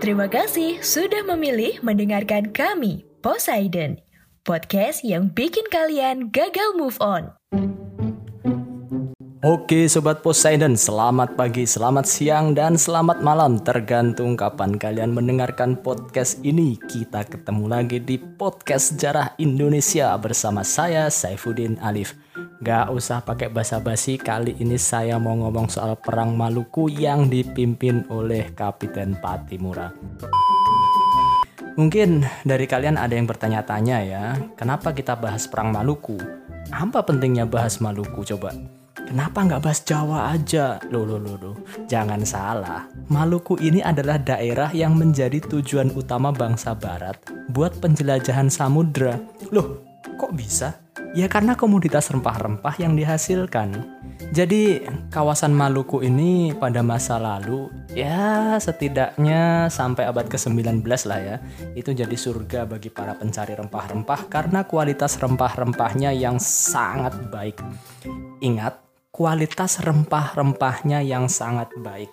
[0.00, 4.00] Terima kasih sudah memilih mendengarkan kami, Poseidon,
[4.48, 7.36] podcast yang bikin kalian gagal move on.
[9.40, 16.44] Oke Sobat Poseidon, selamat pagi, selamat siang, dan selamat malam Tergantung kapan kalian mendengarkan podcast
[16.44, 22.20] ini Kita ketemu lagi di Podcast Sejarah Indonesia Bersama saya, Saifuddin Alif
[22.60, 28.52] Gak usah pakai basa-basi, kali ini saya mau ngomong soal Perang Maluku Yang dipimpin oleh
[28.52, 29.88] Kapiten Patimura
[31.80, 36.20] Mungkin dari kalian ada yang bertanya-tanya ya Kenapa kita bahas Perang Maluku?
[36.68, 38.79] Apa pentingnya bahas Maluku coba?
[38.94, 40.78] Kenapa nggak bahas Jawa aja?
[40.90, 41.56] Loh, loh, loh, loh.
[41.90, 42.86] Jangan salah.
[43.10, 47.18] Maluku ini adalah daerah yang menjadi tujuan utama bangsa barat
[47.50, 49.18] buat penjelajahan samudra.
[49.50, 49.82] Loh,
[50.14, 50.78] kok bisa?
[51.10, 53.98] Ya karena komoditas rempah-rempah yang dihasilkan.
[54.30, 61.36] Jadi kawasan Maluku ini pada masa lalu ya setidaknya sampai abad ke-19 lah ya.
[61.74, 67.58] Itu jadi surga bagi para pencari rempah-rempah karena kualitas rempah-rempahnya yang sangat baik.
[68.38, 68.89] Ingat,
[69.20, 72.08] kualitas rempah-rempahnya yang sangat baik.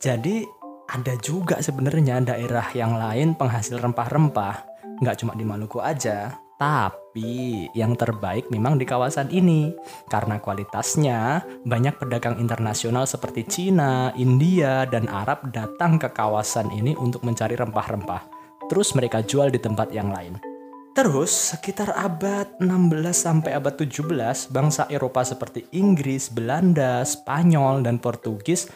[0.00, 0.48] Jadi
[0.88, 4.64] ada juga sebenarnya daerah yang lain penghasil rempah-rempah,
[5.04, 9.76] nggak cuma di Maluku aja, tapi yang terbaik memang di kawasan ini
[10.08, 17.28] karena kualitasnya banyak pedagang internasional seperti Cina, India, dan Arab datang ke kawasan ini untuk
[17.28, 18.24] mencari rempah-rempah.
[18.72, 20.51] Terus mereka jual di tempat yang lain.
[20.92, 28.68] Terus, sekitar abad 16 sampai abad 17, bangsa Eropa seperti Inggris, Belanda, Spanyol, dan Portugis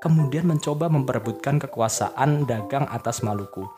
[0.00, 3.68] kemudian mencoba memperebutkan kekuasaan dagang atas Maluku.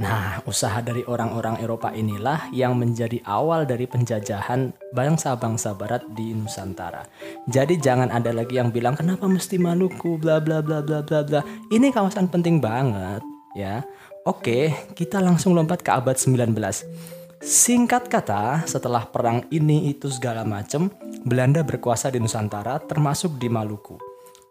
[0.00, 7.04] Nah, usaha dari orang-orang Eropa inilah yang menjadi awal dari penjajahan bangsa-bangsa barat di Nusantara.
[7.44, 11.40] Jadi jangan ada lagi yang bilang kenapa mesti Maluku bla bla bla bla bla bla.
[11.68, 13.20] Ini kawasan penting banget,
[13.52, 13.84] ya.
[14.24, 17.19] Oke, kita langsung lompat ke abad 19.
[17.40, 20.92] Singkat kata, setelah perang ini itu segala macam,
[21.24, 23.96] Belanda berkuasa di Nusantara termasuk di Maluku.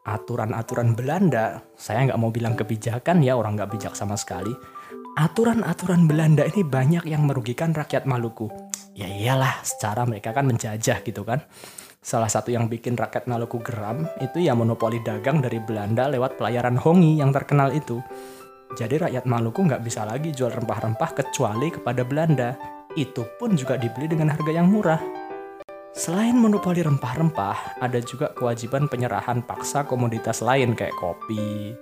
[0.10, 4.50] Aturan-aturan Belanda, saya nggak mau bilang kebijakan ya orang nggak bijak sama sekali.
[5.22, 8.50] Aturan-aturan Belanda ini banyak yang merugikan rakyat Maluku.
[8.98, 11.46] Ya iyalah, secara mereka kan menjajah gitu kan.
[12.02, 16.82] Salah satu yang bikin rakyat Maluku geram itu ya monopoli dagang dari Belanda lewat pelayaran
[16.82, 18.02] Hongi yang terkenal itu.
[18.74, 24.12] Jadi rakyat Maluku nggak bisa lagi jual rempah-rempah kecuali kepada Belanda itu pun juga dibeli
[24.12, 25.00] dengan harga yang murah.
[25.96, 31.74] Selain monopoli rempah-rempah, ada juga kewajiban penyerahan paksa komoditas lain kayak kopi,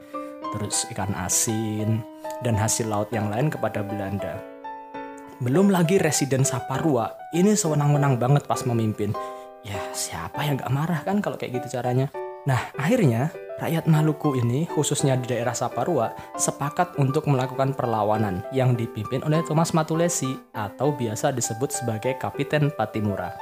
[0.53, 2.05] terus ikan asin,
[2.45, 4.38] dan hasil laut yang lain kepada Belanda.
[5.38, 9.13] Belum lagi residen Saparua, ini sewenang-wenang banget pas memimpin.
[9.61, 12.09] Ya siapa yang gak marah kan kalau kayak gitu caranya.
[12.47, 19.25] Nah akhirnya Rakyat Maluku ini, khususnya di daerah Saparua, sepakat untuk melakukan perlawanan yang dipimpin
[19.25, 23.34] oleh Thomas Matulesi atau biasa disebut sebagai Kapiten Patimura.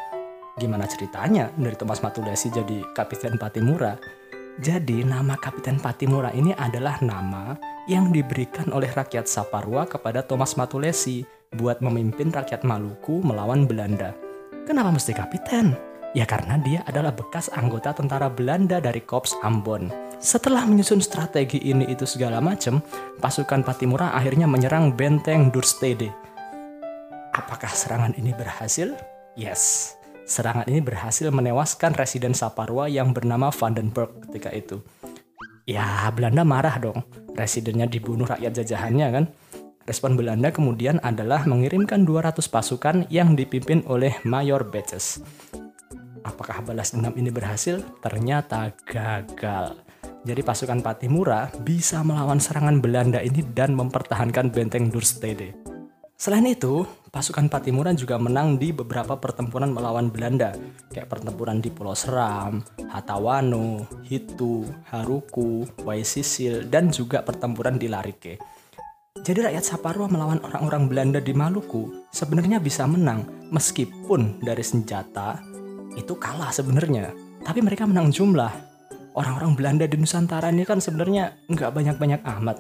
[0.56, 4.00] Gimana ceritanya dari Thomas Matulesi jadi Kapiten Patimura?
[4.64, 7.60] Jadi nama Kapiten Patimura ini adalah nama
[7.92, 11.28] yang diberikan oleh rakyat Saparua kepada Thomas Matulesi
[11.60, 14.16] buat memimpin rakyat Maluku melawan Belanda.
[14.64, 15.95] Kenapa mesti kapiten?
[16.16, 19.92] Ya karena dia adalah bekas anggota tentara Belanda dari Korps Ambon.
[20.16, 22.80] Setelah menyusun strategi ini itu segala macam,
[23.20, 26.16] pasukan Patimura akhirnya menyerang benteng Durstede.
[27.36, 28.96] Apakah serangan ini berhasil?
[29.36, 29.92] Yes,
[30.24, 34.80] serangan ini berhasil menewaskan residen Saparua yang bernama Vandenberg ketika itu.
[35.68, 37.04] Ya, Belanda marah dong.
[37.36, 39.26] Residennya dibunuh rakyat jajahannya kan.
[39.84, 45.20] Respon Belanda kemudian adalah mengirimkan 200 pasukan yang dipimpin oleh Mayor Betjes.
[46.26, 47.86] Apakah balas dendam ini berhasil?
[48.02, 49.78] Ternyata gagal.
[50.26, 55.54] Jadi pasukan Patimura bisa melawan serangan Belanda ini dan mempertahankan benteng Durstede.
[56.18, 56.82] Selain itu,
[57.14, 60.58] pasukan Patimura juga menang di beberapa pertempuran melawan Belanda,
[60.90, 68.42] kayak pertempuran di Pulau Seram, Hatawano, Hitu, Haruku, Waisisil, dan juga pertempuran di Larike.
[69.22, 75.55] Jadi rakyat Saparua melawan orang-orang Belanda di Maluku sebenarnya bisa menang meskipun dari senjata,
[75.96, 77.16] itu kalah sebenarnya.
[77.42, 78.52] Tapi mereka menang jumlah.
[79.16, 82.58] Orang-orang Belanda di Nusantara ini kan sebenarnya nggak banyak-banyak amat.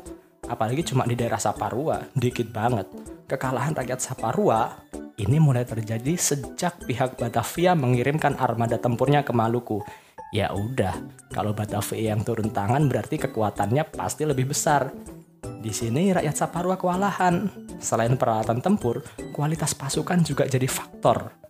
[0.47, 2.87] Apalagi cuma di daerah Saparua, dikit banget.
[3.27, 4.71] Kekalahan rakyat Saparua
[5.19, 9.83] ini mulai terjadi sejak pihak Batavia mengirimkan armada tempurnya ke Maluku.
[10.31, 10.95] Ya udah,
[11.33, 14.93] kalau Batavia yang turun tangan berarti kekuatannya pasti lebih besar.
[15.41, 17.49] Di sini rakyat Saparua kewalahan.
[17.81, 19.03] Selain peralatan tempur,
[19.35, 21.44] kualitas pasukan juga jadi faktor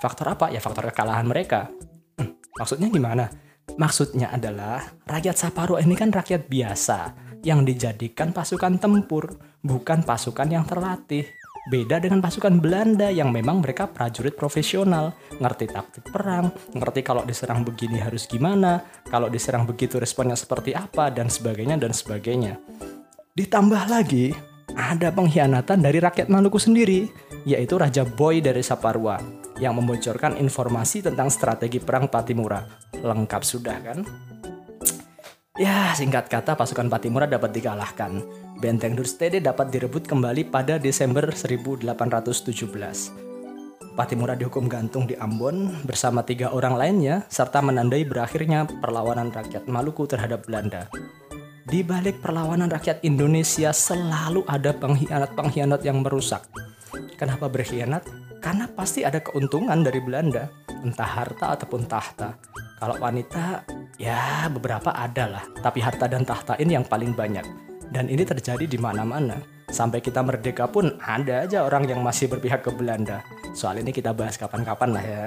[0.00, 0.48] Faktor apa?
[0.48, 1.68] Ya faktor kekalahan mereka.
[2.16, 3.28] Hmm, maksudnya gimana?
[3.76, 7.28] Maksudnya adalah rakyat Saparua ini kan rakyat biasa.
[7.40, 9.32] yang dijadikan pasukan tempur,
[9.64, 11.24] bukan pasukan yang terlatih.
[11.72, 17.64] Beda dengan pasukan Belanda yang memang mereka prajurit profesional, ngerti taktik perang, ngerti kalau diserang
[17.64, 22.60] begini harus gimana, kalau diserang begitu responnya seperti apa, dan sebagainya dan sebagainya.
[23.32, 24.36] Ditambah lagi,
[24.76, 27.08] ada pengkhianatan dari rakyat Maluku sendiri,
[27.48, 29.20] yaitu Raja Boy dari Saparua,
[29.60, 32.64] yang membocorkan informasi tentang strategi perang Patimura.
[32.96, 34.00] Lengkap sudah kan?
[35.60, 38.24] Ya, singkat kata pasukan Patimura dapat dikalahkan.
[38.56, 42.64] Benteng Durstede dapat direbut kembali pada Desember 1817.
[43.92, 50.08] Patimura dihukum gantung di Ambon bersama tiga orang lainnya serta menandai berakhirnya perlawanan rakyat Maluku
[50.08, 50.88] terhadap Belanda.
[51.68, 56.48] Di balik perlawanan rakyat Indonesia selalu ada pengkhianat-pengkhianat yang merusak.
[57.20, 58.19] Kenapa berkhianat?
[58.40, 60.48] Karena pasti ada keuntungan dari Belanda,
[60.80, 62.40] entah harta ataupun tahta.
[62.80, 63.68] Kalau wanita,
[64.00, 67.44] ya beberapa ada lah, tapi harta dan tahta ini yang paling banyak.
[67.92, 69.36] Dan ini terjadi di mana-mana.
[69.68, 73.20] Sampai kita merdeka pun ada aja orang yang masih berpihak ke Belanda.
[73.52, 75.26] Soal ini kita bahas kapan-kapan lah ya.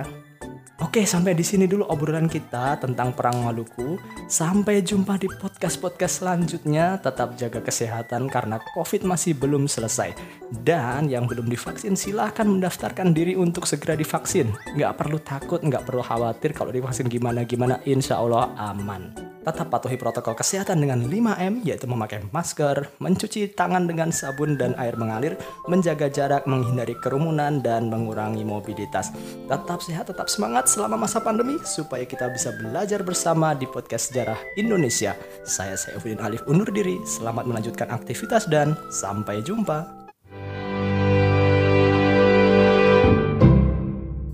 [0.82, 4.02] Oke, sampai di sini dulu obrolan kita tentang Perang Maluku.
[4.26, 6.98] Sampai jumpa di podcast-podcast selanjutnya.
[6.98, 10.18] Tetap jaga kesehatan karena COVID masih belum selesai.
[10.50, 14.50] Dan yang belum divaksin silahkan mendaftarkan diri untuk segera divaksin.
[14.74, 17.78] Nggak perlu takut, nggak perlu khawatir kalau divaksin gimana-gimana.
[17.86, 19.33] Insya Allah aman.
[19.44, 24.96] Tetap patuhi protokol kesehatan dengan 5M, yaitu memakai masker, mencuci tangan dengan sabun dan air
[24.96, 25.36] mengalir,
[25.68, 29.12] menjaga jarak, menghindari kerumunan, dan mengurangi mobilitas.
[29.52, 34.40] Tetap sehat, tetap semangat selama masa pandemi, supaya kita bisa belajar bersama di podcast Sejarah
[34.56, 35.12] Indonesia.
[35.44, 40.08] Saya Saifuddin Alif undur diri, selamat melanjutkan aktivitas dan sampai jumpa.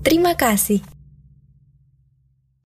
[0.06, 0.99] Terima kasih.